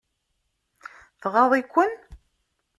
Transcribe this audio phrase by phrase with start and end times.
[1.21, 1.91] Tɣaḍ-iken.